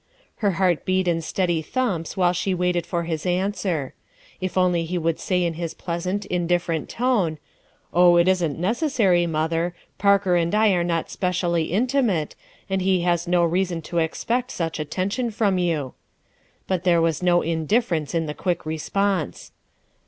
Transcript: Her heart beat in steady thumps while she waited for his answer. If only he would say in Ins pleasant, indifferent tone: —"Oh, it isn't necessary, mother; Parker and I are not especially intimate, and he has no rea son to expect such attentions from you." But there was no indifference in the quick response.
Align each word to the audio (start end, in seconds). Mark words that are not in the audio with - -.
Her 0.37 0.53
heart 0.53 0.83
beat 0.83 1.07
in 1.07 1.21
steady 1.21 1.61
thumps 1.61 2.17
while 2.17 2.33
she 2.33 2.55
waited 2.55 2.87
for 2.87 3.03
his 3.03 3.23
answer. 3.23 3.93
If 4.39 4.57
only 4.57 4.83
he 4.83 4.97
would 4.97 5.19
say 5.19 5.43
in 5.43 5.53
Ins 5.53 5.75
pleasant, 5.75 6.25
indifferent 6.25 6.89
tone: 6.89 7.37
—"Oh, 7.93 8.17
it 8.17 8.27
isn't 8.27 8.57
necessary, 8.57 9.27
mother; 9.27 9.75
Parker 9.99 10.35
and 10.35 10.55
I 10.55 10.69
are 10.69 10.83
not 10.83 11.05
especially 11.09 11.65
intimate, 11.65 12.35
and 12.67 12.81
he 12.81 13.01
has 13.01 13.27
no 13.27 13.43
rea 13.43 13.65
son 13.65 13.83
to 13.83 13.99
expect 13.99 14.49
such 14.49 14.79
attentions 14.79 15.35
from 15.35 15.59
you." 15.59 15.93
But 16.65 16.83
there 16.83 16.99
was 16.99 17.21
no 17.21 17.43
indifference 17.43 18.15
in 18.15 18.25
the 18.25 18.33
quick 18.33 18.65
response. 18.65 19.51